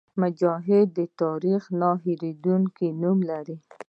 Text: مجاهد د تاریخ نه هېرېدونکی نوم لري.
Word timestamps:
مجاهد 0.21 0.87
د 0.97 0.99
تاریخ 1.21 1.61
نه 1.79 1.89
هېرېدونکی 2.03 2.87
نوم 3.01 3.19
لري. 3.29 3.57